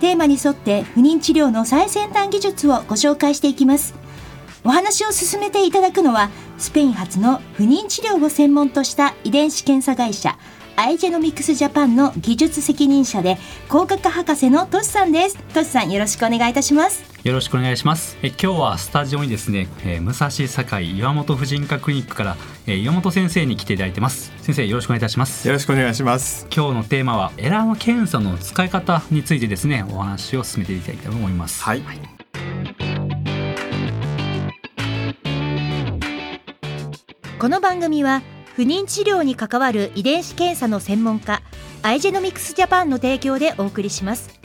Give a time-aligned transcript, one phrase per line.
[0.00, 3.94] テーマに沿って不妊治療の最先端技術をご紹介していきます。
[4.64, 10.36] お話を進めていただくのはスペイン発の不妊治療を専門とした遺伝子検査会社
[10.80, 13.36] アイジェノミクスジャパンの技術責任者で
[13.68, 15.36] 工学博士のトシさんです。
[15.52, 17.02] トシさんよろしくお願いいたします。
[17.24, 18.16] よろしくお願いします。
[18.22, 22.36] え今日はスタジオにですね、えー、武蔵境岩本婦人科クリニックから、
[22.68, 24.32] えー、岩本先生に来ていただいてます。
[24.40, 25.48] 先生よろしくお願いいたします。
[25.48, 26.46] よろしくお願いします。
[26.54, 31.60] 今日のテーマはエラーの検査の使い方についてですねお話を進めていきたいと思います。
[31.64, 31.98] はい、はい。
[37.36, 38.22] この番組は
[38.58, 41.42] 不妊治療に関わる遺伝子検査の専門家
[41.82, 44.36] アイジェノミクスジャパンの提供でお送りします。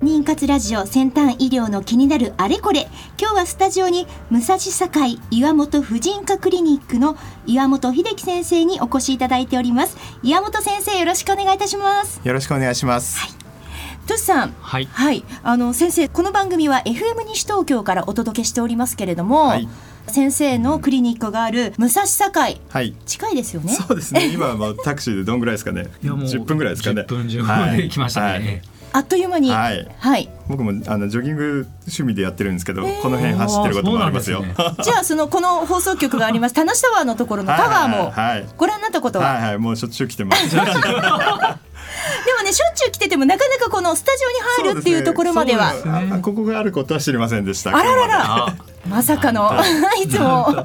[0.00, 2.86] 妊活ラジオ先端医療の気になるあれこれ。
[3.20, 7.16] 今日はスタジオに武蔵境岩本婦人科クリニックの
[7.46, 9.96] 岩本秀樹先生にお越しいただいております。
[10.22, 12.20] 岩本先生よろしくお願いいたします。
[12.22, 13.30] よろしくお願いします、はい。
[14.06, 19.68] トシさん、はい、はい、あの先生この番組は FM 西東京からお届けしておりますけれども、はい、
[20.06, 23.72] 先生のクリニックがある武蔵境、はい、近いですよね。
[23.72, 24.30] そうですね。
[24.32, 25.88] 今はまあタクシーでどんぐらいですかね。
[26.04, 27.02] 10分ぐらいですかね。
[27.02, 28.26] 10分15分で来ましたね。
[28.26, 34.42] はいあっという間に、はい、はい、僕もあのジョギング趣味でやってるんですけど、えー、この辺走ってることもありますよ。
[34.42, 36.54] すね、 じゃあそのこの放送局があります。
[36.54, 38.12] 田無タワーのところのタワーも
[38.56, 40.54] ご覧になったことは、はいはい、もうしょっちゅう来てます。
[40.56, 44.28] でもねしょっちゅう来ててもなかなかこのスタジオ
[44.64, 47.76] に入るっていうところまでは、ね、ここがあることは知りませんでした。
[47.76, 48.56] あららら。
[48.88, 49.50] まさかの
[50.02, 50.44] いつも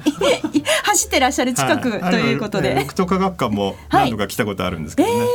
[0.84, 5.26] 走ってらっしゃる近くということで、北斗科学館も何度か来たことあるんですけどね。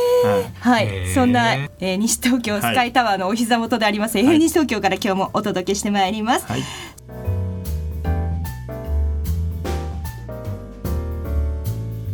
[0.59, 6.45] はい、そんな、えー、西東京スカイタワーのお膝元であります、はい、FM 西東京から今日もお届けしてまいります。
[6.47, 6.63] はい。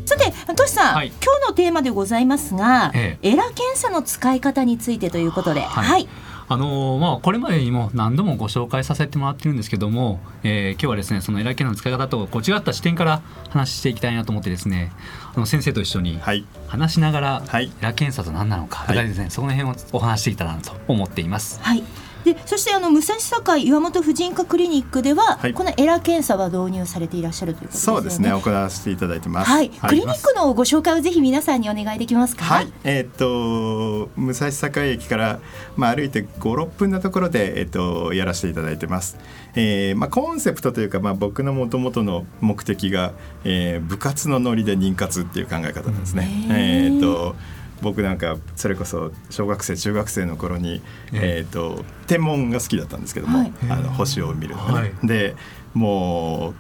[0.06, 6.08] さて、トシさん、はい、今日のテーマでございますが、ええ、エラ検査の使い方についてということで、はい、はい
[6.48, 14.92] あのー、まあ、これまでにも何度もご紹介させてもらってるんですけども、えー、今日はですねそのエラー検査の使い方とこう違った視点から話していきたいなと思ってですね
[15.36, 16.20] あの先生と一緒に
[16.68, 21.62] 話しながら、はい、エラー検査と何なのか、はい、ですね、その辺をお話していたらなと思っています。
[21.64, 21.84] はい
[22.26, 27.94] でそしてあの武蔵境岩本婦人科クリニックでは、はい、このエラー検査は導入されていらっしゃるということですね。
[27.94, 29.50] そうですね行わせていただいてます。
[29.50, 32.44] はい、クリニックのご紹介をぜひ皆さんにお願いできますか？
[32.44, 35.40] はい、えー、っと武蔵境駅から
[35.78, 39.18] まあ歩いて五六分のところでえー、っとやらせていただいてます。
[39.56, 46.28] えー、まあコンセプトというかまあ僕のもともとの目的が、えー、部活のノリで妊活っていう考え方なんですね。
[46.50, 47.36] えー、っと
[47.82, 50.82] 僕なんかそれこそ小学生中学生の頃に、
[51.14, 55.36] えーと天文が好きだったんですけども、はい、あの星を見るね、はい、で
[55.74, 56.54] も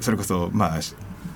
[0.00, 0.80] うそれこそまあ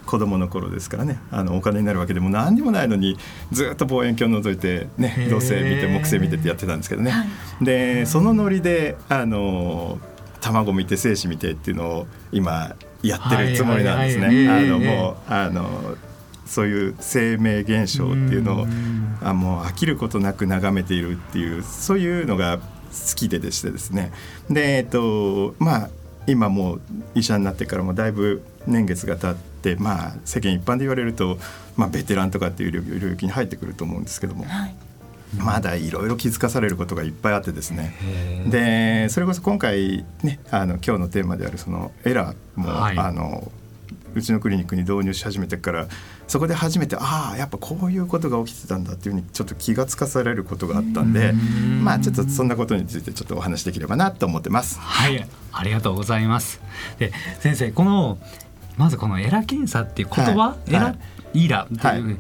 [0.07, 1.21] 子供の頃ですからね。
[1.31, 3.17] あのお金になるわけでも何にもないのに
[3.53, 9.99] ずっと望遠鏡を覗いてね土星見て木星見てってやってたんですけどね、はい、でそのノリであの
[10.41, 14.49] 卵見て精子見てっていうのを今やってるつもりなんですね。
[14.49, 15.97] あのもうあの
[16.51, 18.67] そういう生命現象っていうのを
[19.23, 22.65] あもう飽きることなく眺めているっていうそういうのが好
[23.15, 24.11] きででしてですね。
[24.51, 25.91] でえっとまあ
[26.27, 26.81] 今もう
[27.15, 31.39] 医者になってからもだいぶ年月が経ってまあ世間一般で言われると、
[31.77, 34.45] まあ、ベテランとかっていう領域に入ってくると思うんですけども。
[34.45, 34.75] はい。
[35.39, 37.95] まだいろいろ気づかされることがいっぱいあってですね。
[38.49, 43.53] でそれこそ今回ねあの今日のテーマであるそのエラーも、はい、あの
[44.15, 45.89] うちのクリニックに導入し始めてから
[46.27, 51.33] そこで初めてああやっぱこういうことが起きてたんだっていうふうにちょっと気がつかされることがあったんで
[51.83, 54.79] まあちょっとそんなことについてちょっとお話できればなと思ってます。
[54.79, 55.27] はい。
[55.53, 56.61] ありがとうございます。
[56.99, 58.19] で先生この
[58.77, 60.97] まずこのエラ検査っていう言葉、はい、エラ、は
[61.35, 62.19] い、イラっていう、はい。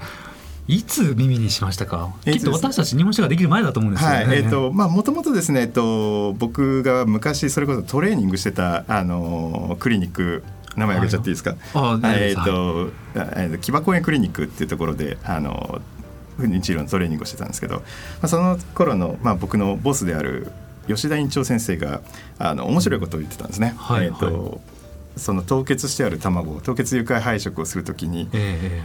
[0.69, 2.15] いつ耳にしましたか？
[2.25, 4.11] きっと私たち日本史ができる前だと思うんですよ。
[4.11, 4.17] ね。
[4.25, 10.45] はい、えっ、ー、とまあもともとですね、えっと僕が昔それこそトレーニングしてたあのクリニック
[10.77, 11.57] 名前挙げちゃっていいですか？
[11.79, 15.81] はい、えっ、ー、と、はい、木場公園クリニックっていうところであの
[16.37, 17.83] 不妊治療のトレーニングをしてたんですけど、ま
[18.23, 20.51] あ、その頃のまあ僕のボスである
[20.87, 22.01] 吉田院長先生が
[22.39, 23.75] あの面白いことを言ってたんですね。
[23.77, 24.61] はい、えーと、はい、
[25.17, 28.83] その凍結してある卵凍結誘拐配色をするときに、え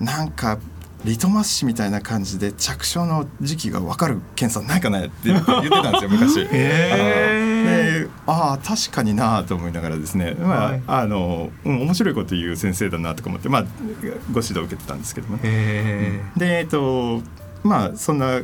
[0.00, 0.58] ー、なんか
[1.04, 6.40] リトマス紙みたいな感じで着床の時期が分かる検査ないかなって言ってたんですよ昔。
[6.50, 7.55] えー、
[8.26, 13.64] ああ確かになと思いながらですね、まああの、うん、面白いこと言う先生だなとか思って、まあ、
[14.32, 17.22] ご指導を受けてたんですけども、えー、でえっと
[17.62, 18.40] まあそんな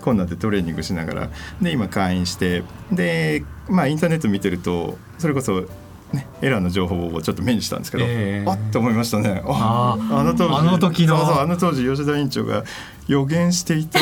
[0.00, 1.30] こんなでトレーニングしながら
[1.60, 5.66] で今会員してで、まあ、インターネット見てるとそれこそ
[6.12, 9.42] ね、エラーの情報をちょっと目にしたんですけど、えー、あっと思いましたね。
[9.44, 11.16] ああの当時あの時の。
[11.18, 12.62] そうそうあの当時吉田院長が
[13.08, 13.98] 予言していた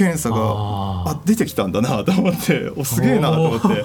[0.00, 3.84] 検査があ出てきたんだなと思っておすげえなと思って。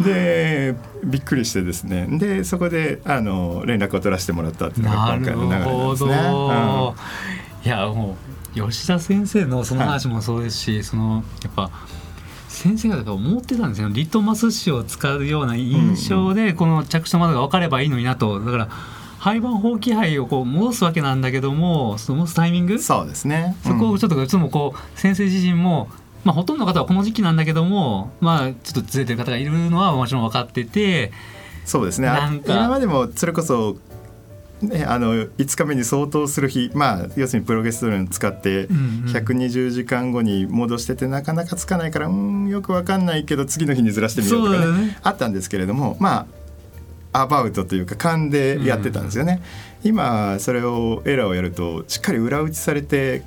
[0.02, 0.74] で
[1.04, 2.06] びっくりしてですね。
[2.18, 5.58] でそこであの連絡を取らせてもらったっていうのが今回の流れ
[5.90, 6.10] ですね。
[6.10, 8.16] うん、いやも
[8.56, 11.70] う吉田先生のその話もそうですし、はい、そのやっぱ
[12.48, 13.90] 先生が思ってたんですよ。
[13.90, 18.40] リトマス紙を使うような印象でこの着手窓が分かればいいのになと。
[18.40, 18.68] だから
[19.24, 22.78] 廃盤放棄杯をこう戻すわけなんだけどもその戻すタイミング？
[22.78, 25.88] そうですね、そこをちょっといつもこう先生自身も
[26.24, 31.10] まあ、ほとんどの方はこの時期なんだけども、まあ、ちょっとずれてる方がいるのはもちろん分かってて
[31.64, 32.08] そうですね。
[32.46, 33.76] 今までもそれこそ
[34.60, 46.26] ね、あの5日目に相当する日、まあ、要するにプロゲストロン使って120時間後に戻しててなかなかつかないからうんよく分かんないけど次の日にずらしてみようとかね、ね、あったんですけれどもまあ
[47.14, 49.40] アバウトというか勘でやってたんですよね。
[49.84, 53.22] うん、今それをエラーをやるとしっかり裏打ちされて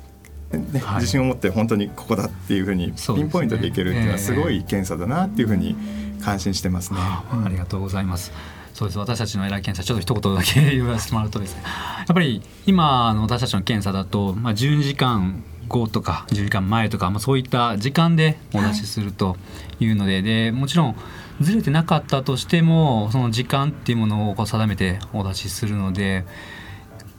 [0.52, 5.74] ね、はい、自信を持って本当にここだっていうふうにピンポイントでいけるっていうのはすごい検査だなっていうふうに
[6.22, 6.98] 感心してますね。
[7.00, 8.30] ありがとうございます。
[8.78, 19.36] そうです私たちのエラー検査ちょっと一言だけ言わせてもらうとですねやっぱり今の私たちの検査だと、まあ、12時間後とか10時間前とか、まあ、そういった時間でお出しすると
[19.80, 20.96] いうのではい、でもちろん
[21.40, 26.24] ずれてなかったとしてもその時間っていうものをこう定めてお出しするので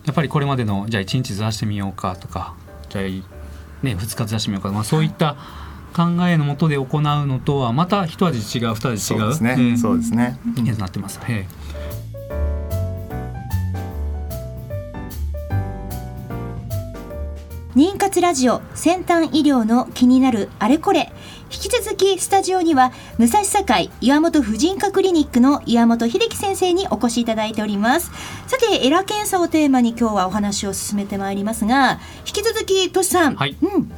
[0.05, 2.55] やっぱりこれまでのじゃあ1日ずらしてみようかとか
[2.89, 5.35] じゃあ、ね、2日ずらしてみようか、まあ、そういった
[5.95, 11.19] 考えのもとで行うのとはまた一味違う二味違うそうですね、そうですね、うん、なってます。
[11.27, 11.47] へ
[17.75, 21.13] 妊活ラジオ先端医療の気になるあれこれ
[21.51, 28.11] 引き続きスタジオには武蔵境岩本婦人科クリニックの岩本秀樹先生にお越しいただいております。
[28.45, 33.91] さてエラ検査をテーマに今日はお話を進めてまいりますが引き続きとしさん、はい、うん。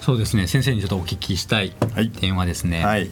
[0.00, 0.46] そうですね。
[0.46, 1.72] 先生にちょっとお聞きしたい
[2.20, 3.10] 点はですね、はい、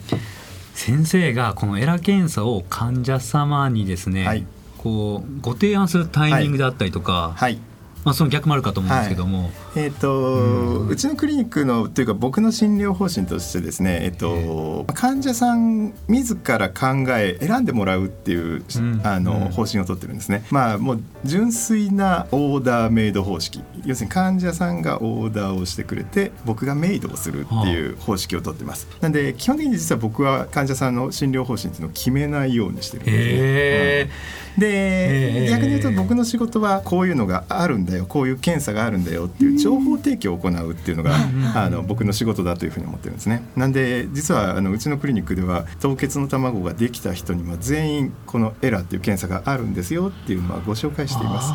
[0.73, 4.45] 先生がこのエラ検査を患者様にですね、はい、
[4.77, 7.59] こうご提案するタイミングであったりとか、はい
[8.03, 20.45] まあ、その逆もあるかと思うんですけども、はい、えーと、うん、うちのクリニックのというか僕の診療方針としてですね、えーと、患者さん自ら考え選んでもらうっていう、うん、あの、方針をとってるんですね。
[20.51, 23.61] まあ、もう純粋なオーダーメイド方式。
[23.85, 28.87] 要するに患者さんがオーダーをしてくれて僕がメイドをするっていう方式をとってます。
[29.01, 34.11] なんで基本的に実は僕は患者さんの診療方針っていうのを決めないようにしてるんですね。
[34.57, 41.15] で、逆に言うと僕の仕事はこういうのがあるんだよこういう検査があるんだよっていう情報提供を行うっていうのが、
[41.55, 43.43] あの僕の仕事だというふうに思ってるんですね。
[43.55, 51.51] なんで実はあのうちのクリニックでは凍結の卵ができた人には全員このエラーっていう検査があるんですよっていうのはご紹介しています。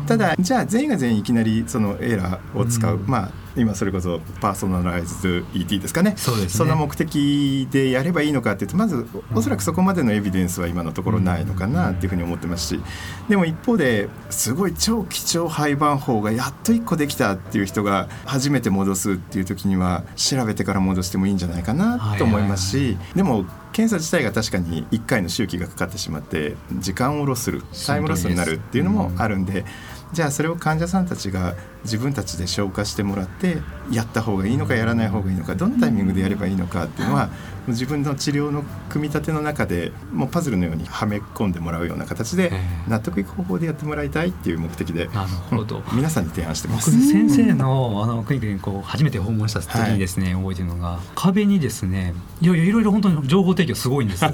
[0.00, 6.14] うん、ただじゃあ全員が全員いきなりそのエラーを使う、うん、まあ今それこそパーソナライズ ET ですかね。
[6.16, 6.48] そうですね。
[6.50, 12.80] その目的でやればいいのかっていうとまずおそらくそこまでのエビデンスは今のところないのかなっていうふうに思ってますし。
[13.28, 22.98] でも一方ですごい超貴重廃盤法がやっと1個できたっていう人が初めて戻すっていう時には調べてから戻してもいいんじゃないかなと思いますし。
[23.14, 28.82] でも検査自体が確かに1回の周期がかかってしまって時間をロスするタイムロスになるってい。
[28.82, 29.64] うのもあるんで。
[30.12, 31.54] じゃあそれを患者さんたちが
[31.84, 33.58] 自分たちで消化してもらって
[33.90, 37.30] やった方がいいのかやらない方がいいのかどのタイミングでやればいいのかっていうのは
[37.68, 42.52] 自分の治療の組み立ての中でもうパズルのようにはめ込んでもらうような形で
[42.88, 45.82] 納得いく方法でやってもらいたいっていう目的でなるほど。
[45.92, 46.22] 皆さん。
[46.22, 54.24] に提案してます僕先生のあのクリニックにこう初めて訪問した時にですね、はい、覚えてるのが壁にですねいやいろいろ本当に情報提供すごいんです。
[54.24, 54.30] よ。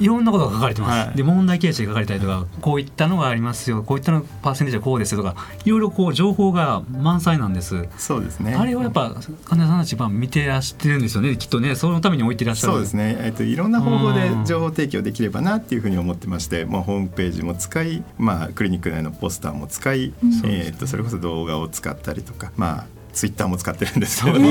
[0.00, 5.34] いいろんなことが書かれてます、はい、で問題形式が書かれたりとかこういったのがありますよこういったのパーセンテージはこうですよとか
[5.64, 7.88] いろいろこう情報が満載なんです。
[7.96, 8.54] そうですね。
[8.54, 9.14] あれはやっぱ
[9.46, 11.74] 患者さんたちは見てらしてるんですよねきっとね。
[11.74, 12.72] そのために置いてらっしゃる。
[12.74, 20.12] そうですね、えっと、いろんな方法で情報提供できればなっていうふうに思ってまして、まあ、ホームページも使い、まあ、クリニック内のポスターも使い、うん、
[20.44, 24.48] えー、っとそれこそ動画を使ったりとかまあツイッターも使ってるんですけど、ね、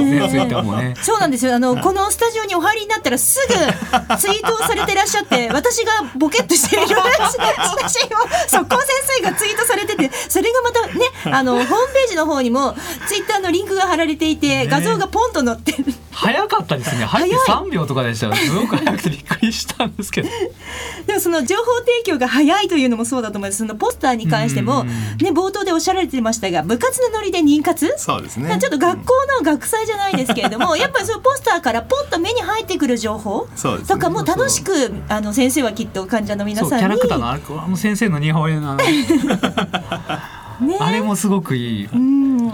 [1.01, 1.55] そうなんですよ。
[1.55, 3.53] あのこのスタジオにお入りになったらすぐ
[4.17, 6.87] ツイートをされてらっしゃって 私がボケっとしている。
[6.87, 6.95] 写
[7.89, 8.89] 真を速攻先
[9.19, 11.05] 生がツイートされててそれがまたね
[11.37, 12.75] あのホームページの方にも
[13.07, 15.93] ツイッターのリンクが貼られていて画像がポンと載ってる。
[16.13, 17.05] 早かったですね。
[17.05, 20.29] 入って3秒とかでしたすごく早くてびっくりしたんですけど。
[21.07, 23.59] でもその情報提供が早いというのもそうだと思います。
[23.59, 24.93] そのポスターに関しても、ね、
[25.31, 27.93] 冒頭でおっしゃられてましたが部活のノリで妊活？
[27.97, 28.57] そうですね。
[28.59, 33.47] ちょっと学校の学祭じゃないですけれども やっぱりそのポスターからポッと目に入ってくる情報
[33.87, 38.77] とかも楽しくあの先生はきっと患者の皆さんにキャラクターのあの先生の日本語の
[40.61, 41.89] ね、あれもすごくいい。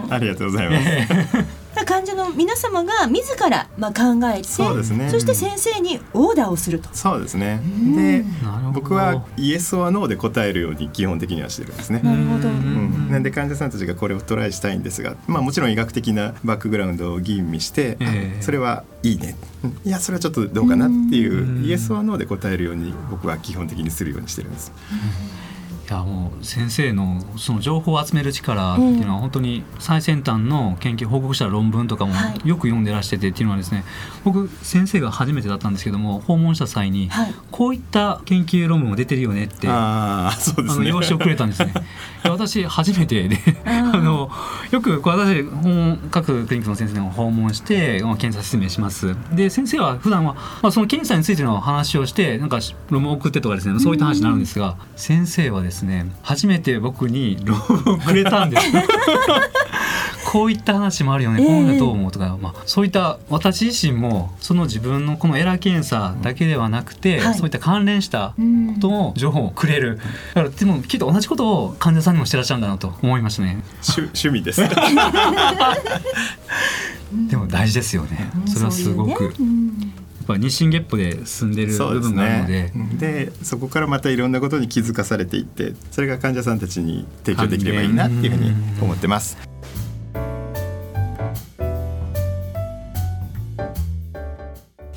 [0.08, 1.59] ありがとうございます。
[1.84, 6.88] 患者の皆様が自らまあ考えてそうです、ね、そして先生にオーダーをすると。
[6.92, 7.60] そうですね。
[7.96, 8.24] で
[8.72, 12.00] 僕はイエスはノーで答えるように基本的にはしてるんですね。
[12.02, 19.36] なるほど、うん、なんで患者さんたちがこれをトライしたいんですが、まあ、もちろん医学的なバックグラウンドを吟味して、えー、それはいいね。
[19.84, 24.72] いやそれはちょっとどうかなっていうイエスはノーで答えるように僕は基本的にするようにしてるんです。
[25.38, 25.39] い
[25.92, 33.84] やもう先生のその情報を集める力っていうのは本当に最先端の研究報告した論文とかもよく読んでらしててっていうのはですね
[34.24, 37.10] 僕先生が初めてだったんですけども訪問した際に
[37.50, 41.72] こういった研究論文も出てるよねってあの用紙をくれたんですね。
[42.24, 44.30] 私初めてで あの
[44.70, 45.44] よく私
[46.10, 49.16] 各クリニックの先生を訪問して検査説明します。
[49.32, 58.62] で先生は普段はまあその検査についての話をしてなんか論文を送ってとかですねそういった話になるんですが先生はですねですね初めて僕に論文をくれたんです。
[60.30, 69.98] こういった話もあるよね、こんなどう思うとか、まあ、そういった私自身もその自分のこのエラー検査だけではなくて、はい、そういった関連したことの情報をくれる、
[70.34, 73.60] だからでもきっと同じことを患者さんにもしてらっしゃるんだなと思いましたね。
[73.96, 74.62] 趣 味です。
[77.28, 78.30] でも大事ですよね。
[78.46, 79.34] それはすごく。
[80.34, 89.49] ぱ日進月歩で進んでる部分があるのでで、ね、そこからまたいろんなことに気づかされていってそれが患者さんたちに提供できればいいなっていうふうに思ってます。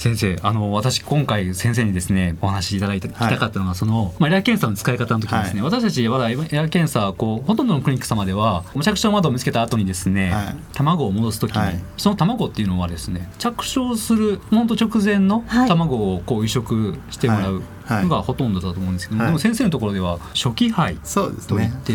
[0.04, 17.64] 先生あの私今回先生にですねお話しいただいた、はい、きたかったのはその、まあ、エラ検査の使い方の時にですね、はい、私たちまだエラ検査こうほとんどのクリニック様では着床窓を見つけた後にですね、はい、卵を戻す時に、その卵っていうのはですね着床する本当直前の卵をこう移植してもらう
[18.04, 20.98] のがほとんどだと思うんですけども、でも先生のところでは初期肺
[21.48, 21.94] といって。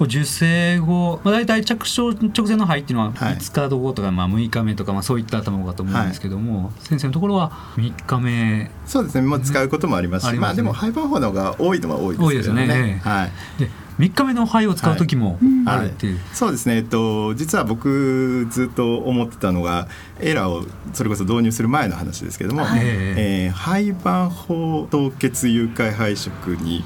[0.00, 8.70] 受精後、まあ、大体着床直前の肺っていうのは5日後とか、まあ、6日目とか、まあ、そういった卵かと思うんですけども、はい、先生のところは3日目。
[8.86, 26.84] そうですね、まあ、使うこともありますし、まあ、でも肺盤法の方が多いのは多いです多いですね、はい、で3日目の肺を使う時もあるっていう、はいはい、そうですね、えっと、実は僕ずっと思ってたのがエラーをそれこそ導入する前の話ですけども、はい、えー、肺盤法凍結誘拐肺食に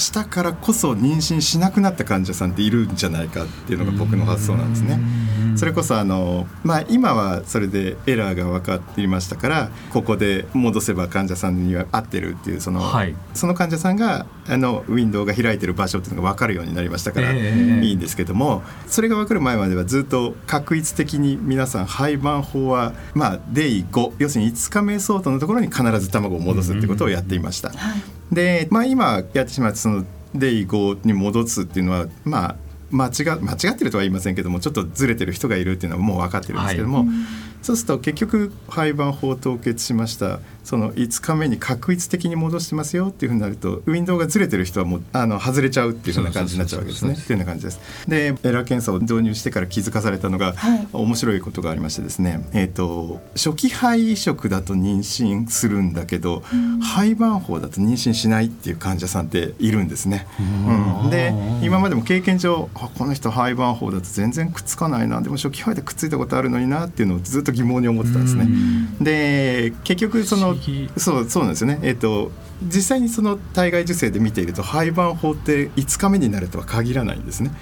[0.00, 4.98] したからこそ妊娠しなくなった患者さんっているんじゃないかっていうのが僕の発想なんですね。
[5.56, 27.72] それこそあの、まあ、今はそれでエラーが分かっていましたからここで戻せば患者さんには合ってるっていうそのはい、その患者さんがあのウィンドウが開いてる場所っていうのが分かるようになりましたからいいんですけども、えー、それが分かる前まではずっと確率的に皆さん廃盤法は、まあ、デイ5要するに5日目相当のところに必ず卵を戻すってことをやっていました。
[28.32, 32.56] で、まあ、今やってしまってそのデイ5に戻すっていうのはまあ
[32.90, 37.06] 間違間違ってるとは言いませんけどもちょっとずれてる人がいるっていうのはもう分かってるんですけども、はい、
[37.62, 47.12] そうすると結局廃盤法凍結しましたその5日目に確率的に戻してますよっていうふうになるとウィンドウがずれてる人はもうあの外れちゃうっていうふうな感じになっちゃうわけですね。
[47.12, 47.80] っていうような感じです。
[48.08, 60.26] でエラー検査を導入してから気づかされたのが、はい、面白いことがありましてですね、えーと、初期肺移植だと妊娠するんだけど、うん、肺盤法だと妊娠しないっていう患者さんっているんですね。
[61.04, 68.48] うん、で今までも経験上この人肺盤法だと全然くっつかないなでも初期肺でくっついたことあるのになっていうのをずっと疑問に思ってたんですね。
[69.00, 70.49] で結局その
[70.96, 71.78] そうそうなんですよね。
[71.82, 72.30] えっ、ー、と
[72.62, 77.52] 実際にその体外受精で見ていると廃盤法って5日目になるとは限らないんですね。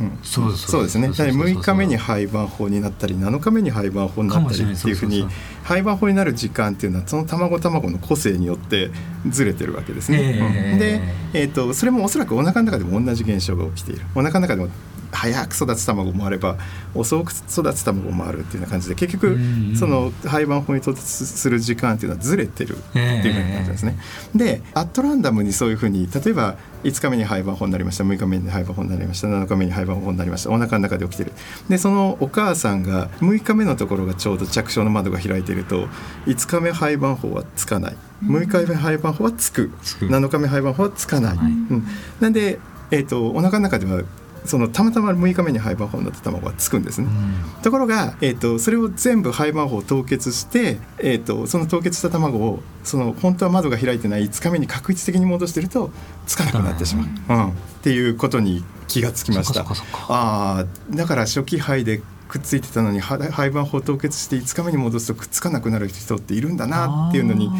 [0.00, 0.98] うん、そうそうです。
[0.98, 1.08] ね。
[1.08, 5.26] 6日目に廃盤法になったり7日目に廃盤法になったりっていうふうに
[5.70, 8.90] 廃盤法になる時間っていうのはその卵卵の個性によって
[9.28, 10.18] ずれてるわけですね。
[10.36, 11.00] えー、で、
[11.32, 14.04] えーと、それもおそらくお腹の中でも同じ現象が起きている。
[14.16, 14.68] お腹の中でも
[15.12, 16.56] 早く育つ卵もあれば
[16.94, 19.38] 遅く育つ卵もあるっていうような感じで結局
[19.76, 23.98] その廃盤法に到達する時間っていうのはずれてるっていうふうな感じですね。
[24.34, 31.32] でアットランダムにそういうふうに例えば5日目に廃盤法になりました6日目に廃盤法になりました7日目に廃盤法になりましたお腹の中で起きてる。
[31.68, 35.86] でそのお母さんが6日目のところがちょうど着床の窓が開いていると
[36.26, 37.96] 5日目廃盤法はつかない。
[38.24, 39.70] 6日目廃盤法はつく。
[40.00, 41.86] 7日目廃盤法はつかない、うん、
[42.20, 42.58] なんで、
[42.90, 44.02] えーと、お腹の中では
[44.44, 55.90] そのたまたま6日目に廃盤法になった卵がつくんですね、うん、ところが、えーと、それを全部廃盤法凍結して、えーと、その凍結した卵をその本当は窓が開いてない5日目に確率的に戻してると
[56.26, 59.64] つかなくなってしまう、うん、っていうことに気がつきました。
[60.08, 67.50] あだから初期肺でくっついてたのに廃盤法凍結して5日目に戻すとくっつかなくなる人っているんだなっていうのに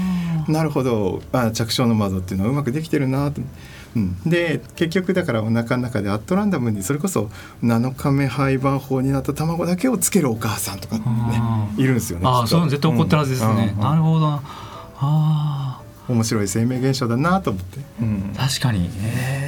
[0.49, 3.43] なるほどあ着床の窓っていうのはうまくできてるなと。
[3.97, 7.29] うん、で結局だからお腹の中でアットランダムにそれこそ
[7.65, 11.03] 7日目廃盤法になった卵だけをつけるお母さんとかね
[11.77, 12.27] いるんですよね。
[12.29, 13.75] あそう絶対起こってるはずですね。
[13.75, 14.41] うん、なるほどあ
[15.01, 17.81] あ面白い生命現象だなと思って。
[18.01, 18.89] うん、確かに。
[19.03, 19.40] えー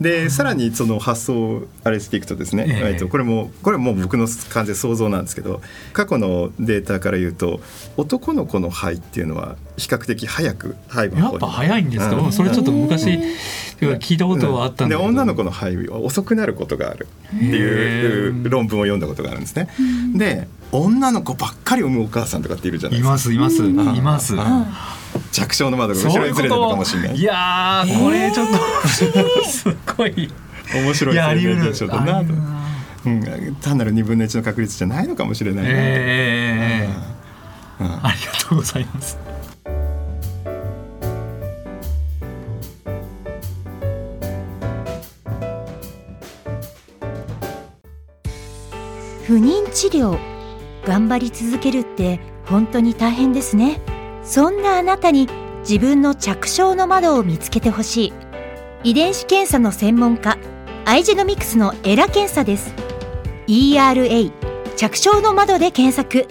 [0.00, 5.60] でさらにその発想あれしていくとですね、えー、とこれもこれもう僕の完全想像なんですけど
[5.92, 7.60] 過去のデータから言うと
[7.96, 13.18] 男の子の肺っていうのは比較的早く肺がやっぱ早いんですか、うん、それちょっと昔
[13.80, 19.68] 聞いたことはあったんで女の子の肺は遅くなることがあるっていう論文を読んだことがあるんですね。
[20.16, 23.08] で女の子ばっかり産むお母さんとかっているじゃないですか。
[23.08, 25.03] いますいますいます。
[25.34, 27.16] 着床の窓が後ろにずれてるかもしれない。
[27.16, 28.54] いやこれちょっと。
[29.44, 30.30] すごい
[30.72, 32.32] 面白い生命現象だなと。
[33.06, 37.84] うん、単なる二分の一の確率じゃないのかもしれないな、えー。
[37.84, 39.18] うん、ありがとうございます。
[49.26, 50.16] 不妊治療。
[50.86, 53.80] 頑張り続けるって本当に大変ですね
[54.24, 55.28] そんなあなたに
[55.60, 58.12] 自分の着床の窓を見つけてほしい。
[58.82, 60.38] 遺伝子検査の専門家
[60.86, 62.74] アイジェノミクスのエラ検査です。
[63.46, 64.32] ERA
[64.76, 66.26] 着床の窓で検索。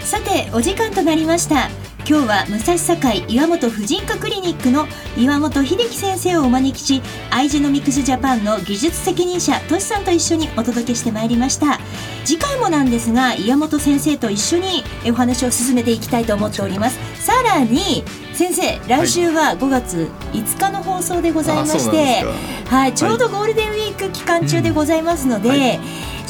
[0.00, 1.68] さてお時間となりました。
[2.10, 11.78] 今日は武蔵境岩本婦人科クリニックの岩本秀樹先生をお招きしアイジェノミクスジャパンの技術責任者トシさんと一緒にお届けしてまいりました。
[12.24, 16.98] 次回もなんですが岩本先生と一緒にお話を進めていきたいと思っております。
[17.24, 18.02] さらに
[18.34, 22.24] 先生来週は5月5日の放送でございまして、
[22.68, 25.80] はい、ちょうどゴールデンウィーク期間中でございますので、はいはい。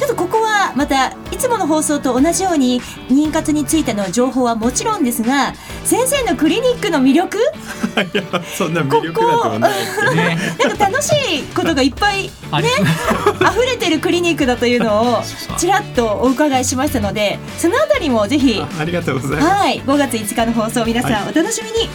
[0.01, 5.53] ちょっとここはまたいつもの放送と同じように妊活についての情報はもちろんですが
[5.85, 7.39] 先生のクリニックの魅力？
[7.39, 9.73] いやそんな魅力だとない。
[10.15, 12.31] ね、 なんか楽しいことがいっぱいね
[13.41, 15.23] 溢れてるクリニックだというのを
[15.57, 21.89] ちらっとお伺いしましたのでそのあたりもぜひありがとうございます、はい、5月5日の放送皆さんお楽しみに、はい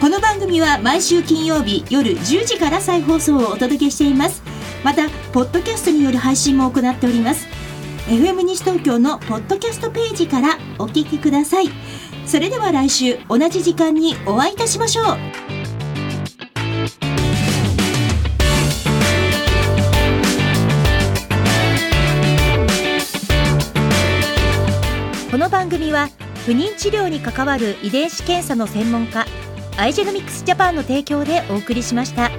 [0.00, 4.42] この番組は毎週金曜日夜10時から再放送をお届けしています。
[4.82, 7.46] またポッドキャストによる配信も行っております。
[8.06, 11.70] FM 西東京のポッドキャストページからお聞きください
[12.26, 15.04] それでは来週同じ時間にお会いいたしましょう
[25.30, 26.08] この番組は
[26.46, 29.26] 不妊治療に関わる遺伝子検査の専門家
[29.76, 32.30] アイジェノミクスジャパンの提供でお送りしました。